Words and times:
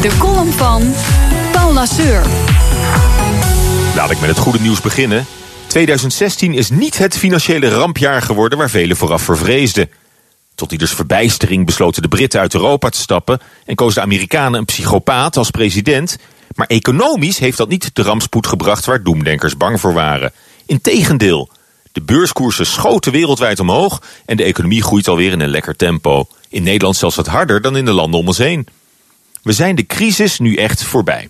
De 0.00 0.16
column 0.18 0.52
van 0.52 0.94
Paul 1.52 1.72
Lasseur. 1.72 2.22
Laat 3.94 4.10
ik 4.10 4.20
met 4.20 4.28
het 4.30 4.38
goede 4.38 4.60
nieuws 4.60 4.80
beginnen. 4.80 5.26
2016 5.66 6.54
is 6.54 6.70
niet 6.70 6.98
het 6.98 7.16
financiële 7.16 7.68
rampjaar 7.68 8.22
geworden 8.22 8.58
waar 8.58 8.70
velen 8.70 8.96
vooraf 8.96 9.22
vervreesden. 9.22 9.90
Tot 10.54 10.72
ieders 10.72 10.92
verbijstering 10.92 11.66
besloten 11.66 12.02
de 12.02 12.08
Britten 12.08 12.40
uit 12.40 12.54
Europa 12.54 12.88
te 12.88 12.98
stappen 12.98 13.40
en 13.66 13.74
kozen 13.74 13.94
de 13.94 14.06
Amerikanen 14.06 14.58
een 14.58 14.64
psychopaat 14.64 15.36
als 15.36 15.50
president. 15.50 16.16
Maar 16.54 16.66
economisch 16.66 17.38
heeft 17.38 17.56
dat 17.56 17.68
niet 17.68 17.90
de 17.94 18.02
rampspoed 18.02 18.46
gebracht 18.46 18.84
waar 18.84 19.02
doemdenkers 19.02 19.56
bang 19.56 19.80
voor 19.80 19.92
waren. 19.92 20.32
Integendeel, 20.66 21.50
de 21.92 22.02
beurskoersen 22.02 22.66
schoten 22.66 23.12
wereldwijd 23.12 23.60
omhoog 23.60 24.02
en 24.26 24.36
de 24.36 24.44
economie 24.44 24.82
groeit 24.82 25.08
alweer 25.08 25.32
in 25.32 25.40
een 25.40 25.48
lekker 25.48 25.76
tempo. 25.76 26.26
In 26.48 26.62
Nederland 26.62 26.96
zelfs 26.96 27.16
wat 27.16 27.26
harder 27.26 27.60
dan 27.60 27.76
in 27.76 27.84
de 27.84 27.92
landen 27.92 28.20
om 28.20 28.26
ons 28.26 28.38
heen. 28.38 28.66
We 29.42 29.52
zijn 29.52 29.74
de 29.74 29.86
crisis 29.86 30.38
nu 30.38 30.54
echt 30.54 30.84
voorbij. 30.84 31.28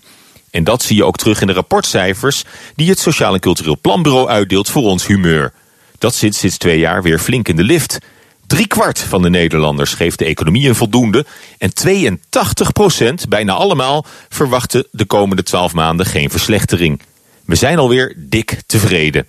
En 0.51 0.63
dat 0.63 0.83
zie 0.83 0.95
je 0.95 1.05
ook 1.05 1.17
terug 1.17 1.41
in 1.41 1.47
de 1.47 1.53
rapportcijfers 1.53 2.43
die 2.75 2.89
het 2.89 2.99
Sociaal 2.99 3.33
en 3.33 3.39
Cultureel 3.39 3.77
Planbureau 3.81 4.29
uitdeelt 4.29 4.69
voor 4.69 4.83
ons 4.83 5.07
humeur. 5.07 5.53
Dat 5.97 6.15
zit 6.15 6.35
sinds 6.35 6.57
twee 6.57 6.79
jaar 6.79 7.03
weer 7.03 7.19
flink 7.19 7.47
in 7.47 7.55
de 7.55 7.63
lift. 7.63 7.99
Drie 8.47 8.67
kwart 8.67 8.99
van 8.99 9.21
de 9.21 9.29
Nederlanders 9.29 9.93
geeft 9.93 10.19
de 10.19 10.25
economie 10.25 10.67
een 10.67 10.75
voldoende 10.75 11.25
en 11.57 11.73
82 11.73 12.71
procent, 12.71 13.29
bijna 13.29 13.53
allemaal, 13.53 14.05
verwachten 14.29 14.87
de 14.91 15.05
komende 15.05 15.43
12 15.43 15.73
maanden 15.73 16.05
geen 16.05 16.29
verslechtering. 16.29 17.01
We 17.45 17.55
zijn 17.55 17.77
alweer 17.77 18.13
dik 18.17 18.61
tevreden. 18.65 19.27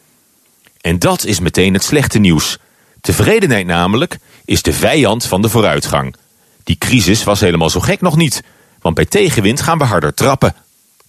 En 0.80 0.98
dat 0.98 1.24
is 1.24 1.40
meteen 1.40 1.74
het 1.74 1.84
slechte 1.84 2.18
nieuws. 2.18 2.58
Tevredenheid 3.00 3.66
namelijk 3.66 4.18
is 4.44 4.62
de 4.62 4.72
vijand 4.72 5.26
van 5.26 5.42
de 5.42 5.48
vooruitgang. 5.48 6.14
Die 6.64 6.78
crisis 6.78 7.24
was 7.24 7.40
helemaal 7.40 7.70
zo 7.70 7.80
gek 7.80 8.00
nog 8.00 8.16
niet. 8.16 8.42
Want 8.82 8.94
bij 8.94 9.04
tegenwind 9.04 9.60
gaan 9.60 9.78
we 9.78 9.84
harder 9.84 10.14
trappen. 10.14 10.54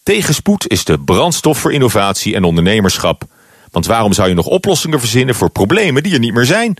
Tegenspoed 0.04 0.68
is 0.68 0.84
de 0.84 1.00
brandstof 1.00 1.58
voor 1.58 1.74
innovatie 1.74 2.36
en 2.36 2.44
ondernemerschap. 2.44 3.24
Want 3.72 3.86
waarom 3.86 4.14
zou 4.14 4.30
je 4.30 4.36
nog 4.36 4.46
oplossingen 4.46 5.00
verzinnen 5.00 5.36
voor 5.36 5.50
problemen 5.50 6.04
die 6.04 6.14
er 6.14 6.20
niet 6.20 6.34
meer 6.34 6.46
zijn? 6.46 6.78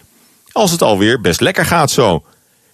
Als 0.52 0.72
het 0.72 0.82
alweer 0.82 1.22
best 1.22 1.42
lekker 1.42 1.66
gaat 1.66 1.92
zo. 1.92 2.24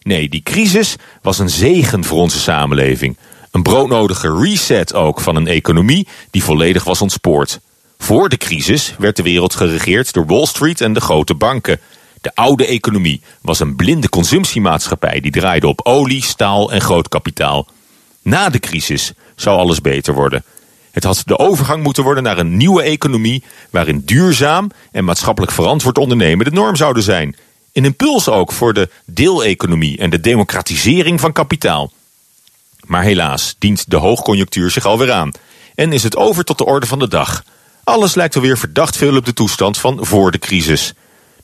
Nee, 0.02 0.30
die 0.30 0.44
crisis 0.44 0.96
was 1.22 1.40
een 1.40 1.50
zegen 1.50 2.04
voor 2.04 2.20
onze 2.20 2.40
samenleving. 2.40 3.18
Een 3.52 3.64
broodnodige 3.64 4.38
reset 4.42 4.94
ook 4.94 5.22
van 5.22 5.36
een 5.36 5.48
economie 5.48 6.08
die 6.32 6.44
volledig 6.44 6.84
was 6.84 7.02
ontspoord. 7.02 7.60
Voor 7.98 8.30
de 8.30 8.38
crisis 8.38 8.96
werd 8.98 9.16
de 9.16 9.24
wereld 9.24 9.56
geregeerd 9.56 10.14
door 10.14 10.26
Wall 10.26 10.46
Street 10.46 10.82
en 10.82 10.94
de 10.94 11.02
grote 11.02 11.36
banken. 11.36 11.80
De 12.22 12.32
oude 12.36 12.66
economie 12.66 13.22
was 13.42 13.60
een 13.60 13.76
blinde 13.76 14.10
consumptiemaatschappij 14.10 15.20
die 15.20 15.32
draaide 15.32 15.68
op 15.68 15.80
olie, 15.84 16.24
staal 16.24 16.72
en 16.72 16.82
groot 16.82 17.08
kapitaal. 17.08 17.68
Na 18.30 18.50
de 18.50 18.60
crisis 18.60 19.14
zou 19.36 19.58
alles 19.58 19.82
beter 19.82 20.14
worden. 20.14 20.44
Het 20.92 21.04
had 21.04 21.22
de 21.26 21.38
overgang 21.38 21.84
moeten 21.84 22.04
worden 22.04 22.24
naar 22.24 22.38
een 22.38 22.58
nieuwe 22.58 22.82
economie 22.82 23.44
waarin 23.70 24.02
duurzaam 24.06 24.72
en 24.92 25.04
maatschappelijk 25.04 25.52
verantwoord 25.52 25.98
ondernemen 25.98 26.46
de 26.46 26.52
norm 26.52 26.76
zouden 26.76 27.04
zijn. 27.04 27.36
Een 27.74 27.86
impuls 27.86 28.30
ook 28.30 28.52
voor 28.52 28.74
de 28.74 28.90
deeleconomie 29.06 29.98
en 29.98 30.10
de 30.10 30.20
democratisering 30.20 31.20
van 31.20 31.32
kapitaal. 31.32 31.92
Maar 32.86 33.04
helaas 33.04 33.56
dient 33.60 33.90
de 33.90 33.98
hoogconjunctuur 33.98 34.72
zich 34.72 34.86
alweer 34.86 35.12
aan 35.12 35.32
en 35.76 35.94
is 35.94 36.04
het 36.04 36.16
over 36.16 36.44
tot 36.44 36.58
de 36.58 36.66
orde 36.66 36.86
van 36.86 37.00
de 37.00 37.08
dag. 37.08 37.44
Alles 37.84 38.16
lijkt 38.16 38.36
alweer 38.36 38.58
verdacht 38.58 38.98
veel 38.98 39.18
op 39.18 39.26
de 39.26 39.34
toestand 39.34 39.78
van 39.78 40.06
voor 40.06 40.32
de 40.32 40.40
crisis. 40.40 40.94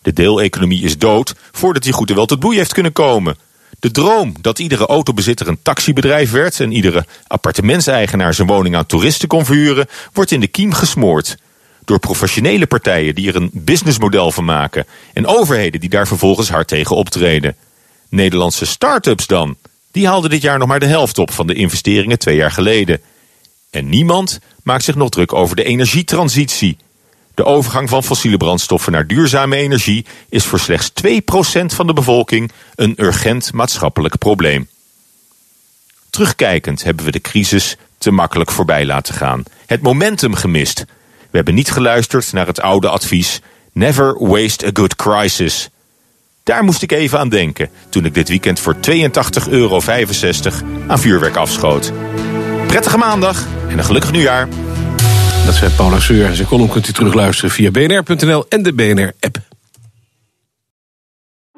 De 0.01 0.13
deeleconomie 0.13 0.83
is 0.83 0.97
dood 0.97 1.35
voordat 1.51 1.83
hij 1.83 1.93
goed 1.93 2.09
en 2.09 2.15
wel 2.15 2.25
tot 2.25 2.39
bloei 2.39 2.57
heeft 2.57 2.73
kunnen 2.73 2.91
komen. 2.91 3.37
De 3.85 3.91
droom 3.91 4.33
dat 4.41 4.59
iedere 4.59 4.85
autobezitter 4.85 5.47
een 5.47 5.59
taxibedrijf 5.61 6.31
werd 6.31 6.59
en 6.59 6.71
iedere 6.71 7.05
appartementseigenaar 7.27 8.33
zijn 8.33 8.47
woning 8.47 8.75
aan 8.75 8.85
toeristen 8.85 9.27
kon 9.27 9.45
verhuren, 9.45 9.87
wordt 10.13 10.31
in 10.31 10.39
de 10.39 10.47
kiem 10.47 10.73
gesmoord. 10.73 11.37
Door 11.83 11.99
professionele 11.99 12.67
partijen 12.67 13.15
die 13.15 13.27
er 13.27 13.35
een 13.35 13.49
businessmodel 13.53 14.31
van 14.31 14.45
maken 14.45 14.85
en 15.13 15.27
overheden 15.27 15.79
die 15.79 15.89
daar 15.89 16.07
vervolgens 16.07 16.49
hard 16.49 16.67
tegen 16.67 16.95
optreden. 16.95 17.55
Nederlandse 18.09 18.65
start-ups 18.65 19.27
dan, 19.27 19.55
die 19.91 20.07
haalden 20.07 20.29
dit 20.29 20.41
jaar 20.41 20.57
nog 20.57 20.67
maar 20.67 20.79
de 20.79 20.85
helft 20.85 21.17
op 21.17 21.31
van 21.31 21.47
de 21.47 21.53
investeringen 21.53 22.19
twee 22.19 22.35
jaar 22.35 22.51
geleden. 22.51 23.01
En 23.69 23.89
niemand 23.89 24.39
maakt 24.63 24.83
zich 24.83 24.95
nog 24.95 25.09
druk 25.09 25.33
over 25.33 25.55
de 25.55 25.63
energietransitie. 25.63 26.77
De 27.35 27.45
overgang 27.45 27.89
van 27.89 28.03
fossiele 28.03 28.37
brandstoffen 28.37 28.91
naar 28.91 29.07
duurzame 29.07 29.55
energie 29.55 30.05
is 30.29 30.45
voor 30.45 30.59
slechts 30.59 30.91
2% 31.07 31.11
van 31.65 31.87
de 31.87 31.93
bevolking 31.93 32.51
een 32.75 32.93
urgent 32.97 33.53
maatschappelijk 33.53 34.17
probleem. 34.17 34.67
Terugkijkend 36.09 36.83
hebben 36.83 37.05
we 37.05 37.11
de 37.11 37.21
crisis 37.21 37.77
te 37.97 38.11
makkelijk 38.11 38.51
voorbij 38.51 38.85
laten 38.85 39.13
gaan. 39.13 39.43
Het 39.65 39.81
momentum 39.81 40.33
gemist. 40.33 40.85
We 41.19 41.37
hebben 41.37 41.53
niet 41.53 41.71
geluisterd 41.71 42.33
naar 42.33 42.47
het 42.47 42.61
oude 42.61 42.89
advies: 42.89 43.41
never 43.71 44.27
waste 44.27 44.65
a 44.65 44.69
good 44.73 44.95
crisis. 44.95 45.69
Daar 46.43 46.63
moest 46.63 46.81
ik 46.81 46.91
even 46.91 47.19
aan 47.19 47.29
denken 47.29 47.69
toen 47.89 48.05
ik 48.05 48.13
dit 48.13 48.29
weekend 48.29 48.59
voor 48.59 48.75
82,65 48.75 49.49
euro 49.49 49.81
aan 50.87 50.99
vuurwerk 50.99 51.35
afschoot. 51.35 51.91
Prettige 52.67 52.97
maandag 52.97 53.45
en 53.67 53.77
een 53.77 53.83
gelukkig 53.83 54.11
nieuwjaar. 54.11 54.47
Dat 55.45 55.55
zei 55.55 55.71
Paula 55.71 55.99
Seur. 55.99 56.35
Zijn 56.35 56.47
column 56.47 56.69
kunt 56.69 56.87
u 56.87 56.91
terugluisteren 56.91 57.51
via 57.51 57.71
bnr.nl 57.71 58.45
en 58.49 58.63
de 58.63 58.73
BNR-app. 58.73 59.54